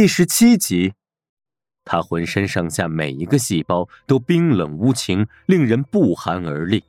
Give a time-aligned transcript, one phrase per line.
[0.00, 0.94] 第十七集，
[1.84, 6.82] 他浑身上下每一个细胞都冰冷无情，令人不寒而栗。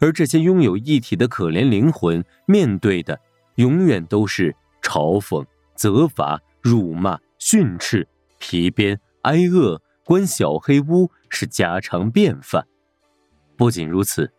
[0.00, 3.16] 而这些拥有一体的可怜灵魂，面对的
[3.54, 4.52] 永远都是
[4.82, 8.08] 嘲讽、责罚、辱骂、训斥、
[8.40, 12.66] 皮鞭、挨饿、关小黑屋，是家常便饭。
[13.56, 14.32] 不仅如此，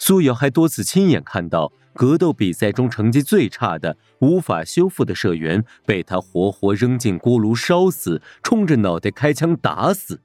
[0.00, 1.72] 苏瑶还多次亲眼看到。
[1.92, 10.20] 格斗比赛中成绩最差的、无法修复的社员，被他活活扔进锅炉烧死，冲着脑袋开枪打死。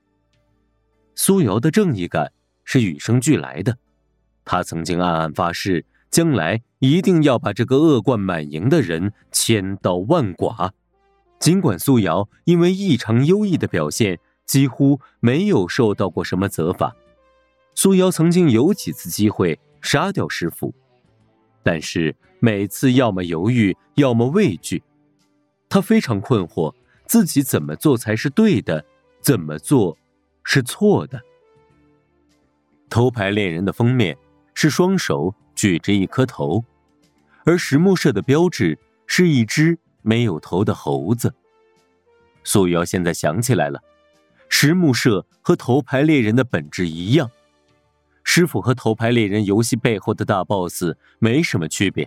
[1.15, 2.31] 苏瑶的正义感
[2.63, 3.77] 是与生俱来的，
[4.45, 10.71] 他曾经暗暗发誓，将来一定要把这个恶贯满盈的人千刀万剐。
[11.39, 16.95] 尽管苏瑶因为异常优异的表现，几乎没有受到过什么责罚，
[17.75, 20.73] 苏瑶曾经有几次机会杀掉师傅。
[21.61, 24.81] 但是每次要么犹豫，要么畏惧，
[25.67, 26.73] 他非常困惑，
[27.05, 28.85] 自己怎么做才是对的，
[29.19, 29.97] 怎么做
[30.43, 31.21] 是错的。
[32.87, 34.15] 头牌猎人的封面
[34.53, 36.63] 是双手举着一颗头，
[37.45, 38.77] 而石木社的标志
[39.07, 41.33] 是一只没有头的猴子。
[42.43, 43.81] 素瑶现在想起来了，
[44.47, 47.29] 石木社和头牌猎人的本质一样。
[48.37, 50.83] 师傅和头牌猎人游戏背后的大 boss
[51.19, 52.05] 没什么区别，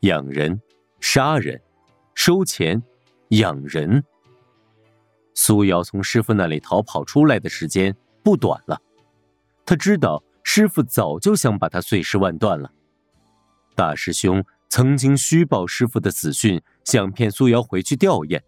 [0.00, 0.58] 养人、
[1.00, 1.60] 杀人、
[2.14, 2.82] 收钱、
[3.28, 4.02] 养人。
[5.34, 8.80] 苏瑶从师傅那里逃跑出来的时间不短了，
[9.66, 12.72] 他知道师傅早就想把他碎尸万段了。
[13.74, 18.40] 大师兄曾经虚报师傅的死讯，想骗苏瑶回去吊唁，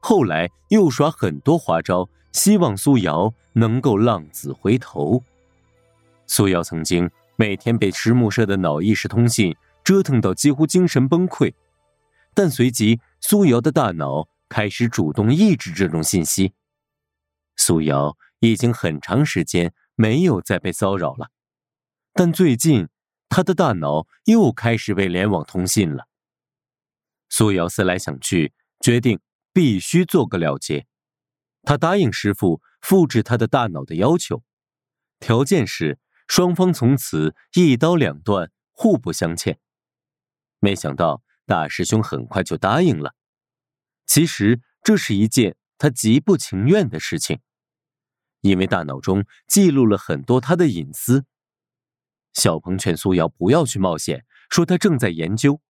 [0.00, 5.22] 后来又耍很多花招，希望苏瑶能够浪子回头。
[6.26, 11.54] 苏瑶曾经每天被石木社的脑意识通信折腾到几乎精神崩溃，
[12.32, 16.54] 但随即苏瑶的大脑开始主动抑制这种信息。
[17.56, 21.30] 苏瑶已经很长时间没有再被骚扰了，
[22.14, 22.88] 但最近
[23.28, 26.08] 他的大脑又开始被联网通信了。
[27.28, 29.20] 苏瑶思来想去，决定
[29.52, 30.86] 必须做个了结。
[31.62, 34.42] 他答应师傅复制他的大脑的要求，
[35.20, 35.98] 条件是。
[36.26, 39.58] 双方从此一刀两断，互不相欠。
[40.58, 43.14] 没想到大师兄很快就答应了。
[44.06, 47.40] 其实这是一件他极不情愿的事情，
[48.40, 51.24] 因为大脑中记录了很多他的隐私。
[52.32, 55.60] 小鹏劝苏瑶不要去冒险，说他正在研究，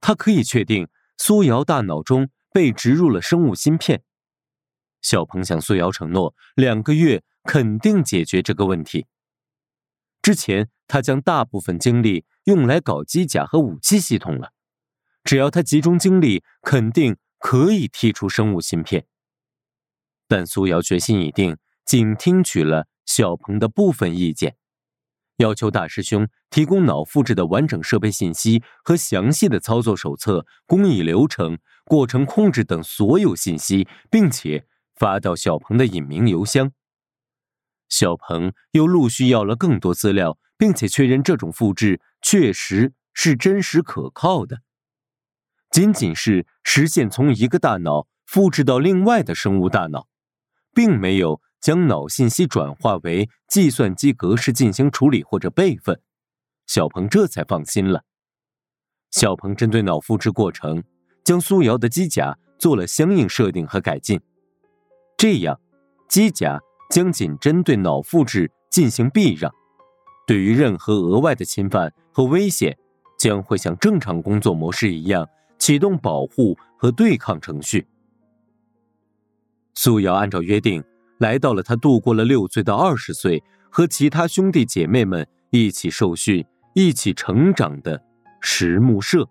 [0.00, 4.02] 他可以确定苏瑶大脑中被植入了生物芯片。
[5.02, 9.06] 小鹏向苏瑶承诺，两个月肯定解决这个问题。
[10.26, 14.50] 之前他将大部分精力用来搞机甲和武器系统了，
[15.22, 19.06] 只要他集中精力，肯定可以剔除生物芯片。
[20.26, 24.56] 但苏瑶决心已定，仅听取了小鹏的部分意见，
[25.36, 34.66] 要求大师兄提供脑复制的完整设备信息和详细的操作手册、工艺流程、过程控制等所有信息，并且
[34.96, 36.72] 发到小鹏的隐名邮箱。
[37.88, 44.62] 小鹏又陆续要了更多资料，并且确认这种复制确实是真实可靠的。
[45.70, 50.08] 仅仅是实现从一个大脑复制到另外的生物大脑，
[50.74, 56.00] 并没有将脑信息转化为计算机格式进行处理或者备份，
[56.66, 58.04] 小鹏这才放心了。
[59.10, 60.82] 小鹏针对脑复制过程，
[61.24, 64.20] 将苏瑶的机甲做了相应设定和改进，
[65.16, 65.60] 这样
[66.08, 66.60] 机甲。
[66.90, 69.52] 将仅针对脑复制进行避让，
[70.26, 72.76] 对于任何额外的侵犯和危险，
[73.18, 77.86] 将会像正常工作模式一样启动保护和对抗程序。
[79.74, 80.82] 苏瑶按照约定
[81.18, 86.44] 来到了他度过了六岁到二十岁，和其他兄弟姐妹们一起受训、
[86.74, 88.02] 一起成长的
[88.40, 89.28] 石木社。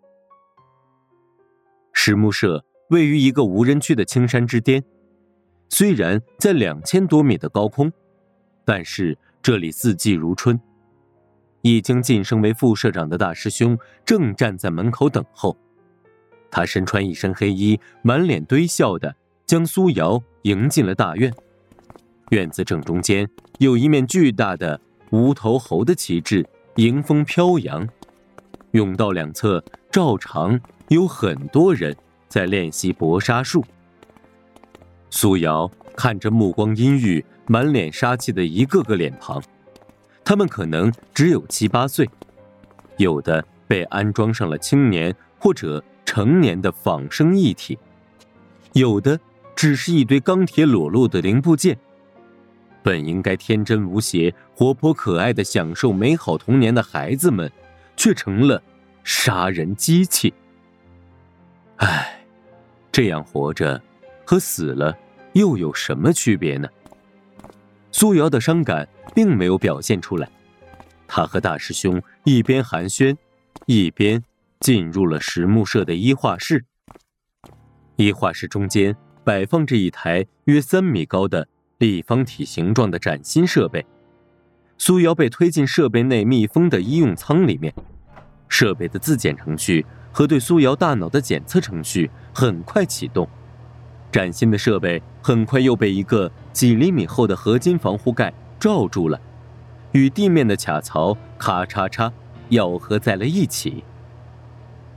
[1.94, 4.84] 石木社位于一个无人区的青山之巅。
[5.70, 7.92] 虽然在两千多米的高空，
[8.64, 10.60] 但是这里四季如春。
[11.62, 13.76] 已经晋升为副社长的大师兄
[14.06, 15.58] 正站在门口等候。
[16.52, 19.16] 他身穿一身黑衣，满脸堆笑的
[19.48, 21.34] 将苏瑶迎进了大院。
[22.30, 23.28] 院子正中间
[23.58, 24.80] 有一面巨大的
[25.10, 27.88] 无头猴的旗帜，迎风飘扬。
[28.72, 30.60] 甬道两侧照常
[30.90, 31.96] 有很多人
[32.28, 33.66] 在练习搏杀术。
[35.10, 39.42] 苏瑶看着目光阴郁、满脸杀气的一个个脸庞，
[40.24, 42.10] 他们可能只有七八岁，
[42.98, 47.78] 有的被安装上了青年或者成年的仿生异体，
[48.74, 49.20] 有的
[49.56, 51.78] 只是一堆钢铁裸露的零部件。
[52.84, 57.52] 本应该天真无邪、活泼可爱的享受美好童年的孩子们，
[57.96, 58.62] 却成了
[59.04, 60.34] 杀人机器。
[61.78, 62.20] 唉，
[62.92, 63.82] 这样活着
[64.26, 64.98] 和死了
[65.34, 66.68] 又有什么区别呢？
[67.92, 70.30] 苏瑶的伤感并没有表现出来，
[71.08, 73.16] 他和大师兄一边寒暄，
[73.66, 74.24] 一边
[74.60, 76.66] 进入了实木社的医画室。
[77.96, 81.48] 医画室中间摆放着一台约三米高的。
[81.80, 83.86] 立方体形状的崭新设备，
[84.78, 87.74] 苏瑶被推进设备内密封的医用舱里面。
[88.48, 93.28] 设备的自检程序和对苏瑶大脑的检测程序很快启动。
[94.16, 99.20] 崭新的设备很快又被一个几厘米厚的合金防护盖罩住了，
[99.92, 102.10] 与地面的卡槽咔嚓嚓
[102.52, 103.84] 咬合在了一起。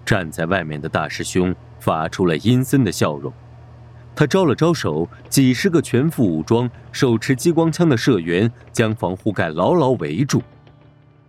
[0.07, 3.33] 站在外面的大师兄发出了阴森的笑容。
[4.15, 10.41] 他招了招手，几十个全副武装、手持激光枪的社员将防护盖牢牢围住。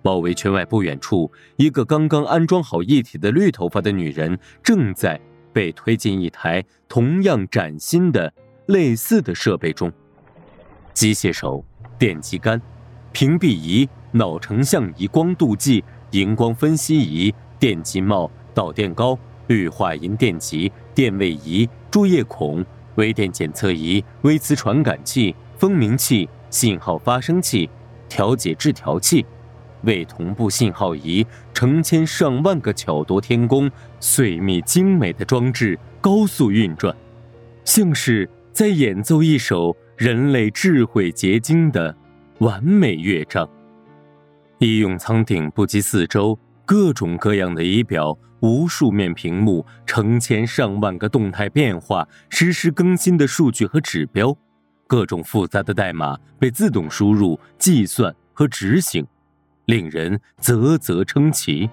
[0.03, 5.19] 包围圈外不远处，一个刚刚安装好一体的绿头发的女人正在
[5.53, 8.31] 被推进一台同样崭新的、
[8.67, 9.91] 类似的设备中。
[10.93, 11.63] 机械手、
[11.97, 12.61] 电极杆、
[13.11, 19.17] 屏蔽仪、脑成像仪、光度计、荧光分析仪、电极帽、导电膏、
[19.47, 22.65] 氯化银电极、电位仪、注液孔。
[22.99, 27.69] 微电检测仪、微磁传感器、蜂鸣器、信号发生器、
[28.09, 29.25] 调节制调器、
[29.83, 36.95] 为同步信号仪，成千上万个巧夺天工、碎密精美的装置高速运转，
[37.63, 41.95] 像是在演奏一首人类智慧结晶的
[42.39, 43.47] 完美乐章。
[44.59, 46.37] 医用舱顶部及四周。
[46.65, 54.37] 各种各样的仪表，无数面屏幕，成千上万个动态变化、实时更新的数据和指标，
[54.85, 59.03] 各种复杂的代码被自动输入、计算和执行，
[59.69, 61.69] 令人啧啧称奇。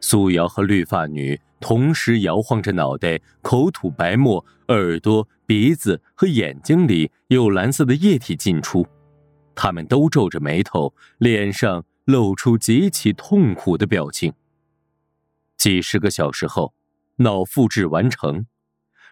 [0.00, 8.86] 苏瑶和绿发女同时摇晃着脑袋，口吐白沫，耳朵、鼻子和眼睛里有蓝色的液体进出，
[9.54, 11.84] 他们都皱着眉头，脸上。
[12.06, 14.34] 露出极其痛苦的表情。
[15.56, 16.74] 几十个小时后，
[17.18, 18.46] 脑复制完成。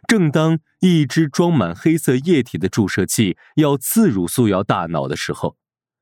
[0.08, 5.56] 正当一只装满黑色液体的注射器要刺入苏瑶大脑的时候，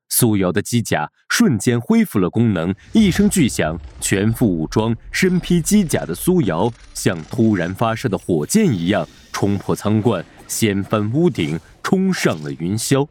[0.08, 2.74] 苏瑶的机甲瞬间恢复了功能。
[2.92, 13.06] 一声巨响，全副武装、身披机甲的苏瑶像突然发射的火箭一样，冲破舱冠，掀翻屋顶，冲上了云霄。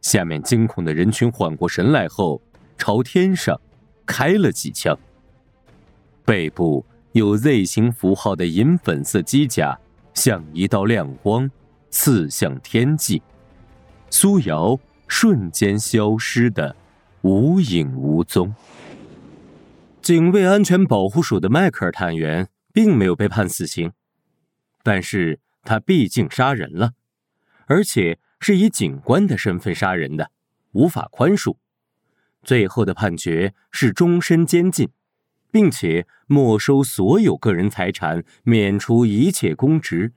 [0.00, 2.40] 下面惊恐的人群缓过神来后。
[2.78, 3.60] 朝天上
[4.04, 4.98] 开了几枪。
[6.24, 9.78] 背部有 Z 型符号的银粉色机甲
[10.14, 11.48] 像一道亮光
[11.90, 13.22] 刺向天际，
[14.10, 14.76] 苏瑶
[15.14, 16.74] 瞬间消失的
[17.20, 18.54] 无影无踪。
[20.00, 23.92] 警卫安全保护署的迈克尔探员并没有被判死刑，
[24.82, 26.94] 但是他毕竟杀人了，
[27.66, 30.30] 而且是以警官的身份杀人的，
[30.72, 31.56] 无法宽恕。
[32.42, 34.88] 最后的判决是终身监禁，
[35.50, 40.14] 并且没收所有个人财产，免除一切公职。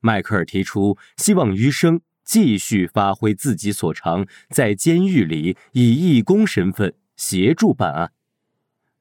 [0.00, 8.12] 迈克尔提出希望余生继续发挥自己所长，在监狱里以义工身份协助办案。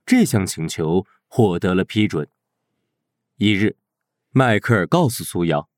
[0.05, 2.27] 这项请求获得了批准。
[3.37, 3.77] 一日，
[4.31, 5.69] 迈克尔告诉苏瑶，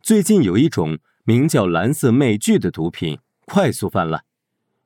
[0.00, 4.24] 最近有一种名叫“蓝色魅剧”的毒品快速泛滥。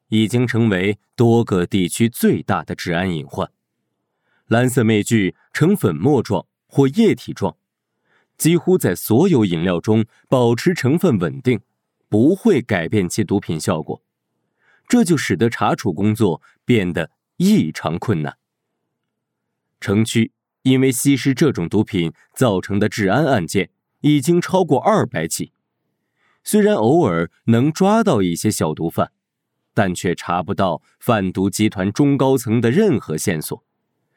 [0.08, 3.50] 已经成为多个地区最大的治安隐患。
[4.46, 7.56] 蓝色魅剧呈粉末状或液体状，
[8.36, 11.60] 几乎在所有饮料中保持成分稳定，
[12.12, 14.02] 不会改变其毒品效果。
[14.86, 18.36] 这就使得查处工作变得异常困难。
[19.80, 23.70] 城区因为吸食这种毒品造成的治安案件
[24.02, 25.52] 已经超过二百起，
[26.44, 29.12] 虽然偶尔能抓到一些小毒贩。
[29.74, 33.64] 但却查不到贩毒集团中高层的任何线索，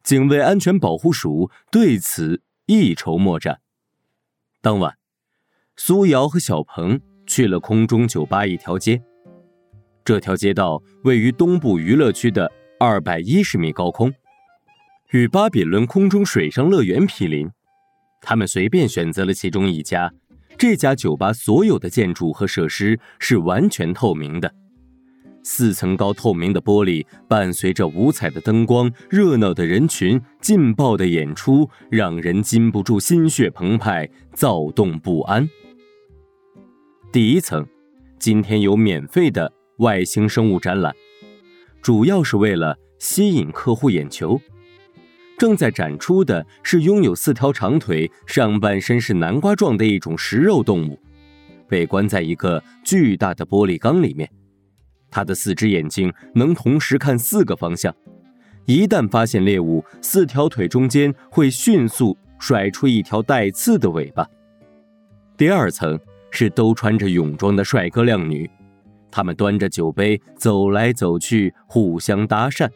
[0.04, 3.62] 警卫安全保护署对此一筹莫展。
[4.60, 4.98] 当晚，
[5.78, 7.00] 苏瑶和小鹏
[7.36, 9.02] 去了空中酒吧一条街，
[10.06, 12.50] 这条街道位于东部娱乐区的
[12.80, 14.14] 二百一十米高空，
[15.12, 17.52] 与巴比伦空中水上乐园毗邻。
[18.22, 20.14] 他们随便选择了其中一家，
[20.58, 24.50] 这家酒吧所有的建筑和设施是完全透明的。
[25.44, 35.46] 四层高透明的玻璃，伴随着五彩的灯光、热闹的人群、劲爆的演出，让人禁不住心血澎湃、躁动不安。
[37.16, 37.66] 第一层，
[38.20, 40.94] 今天有免费的外星生物展览，
[41.82, 44.38] 主要是为了吸引客户眼球。
[45.38, 51.00] 正在展出的是拥有四条长腿、上半身是南瓜状的一种食肉动物，
[51.70, 54.30] 被关在一个巨大的玻璃缸里面。
[55.10, 57.96] 它的四只眼睛能同时看四个方向，
[58.66, 64.30] 一旦发现猎物，四条腿中间会迅速甩出一条带刺的尾巴。
[65.38, 65.98] 第二层。
[66.36, 68.50] 是都穿着泳装的帅哥靓女，
[69.10, 72.70] 他们端着酒杯走来走去，互相搭讪。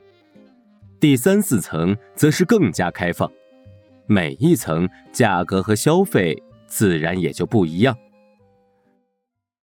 [0.97, 3.29] 第三四层则是更加开放，
[4.07, 7.93] 每一层价格和消费自然也就不一样。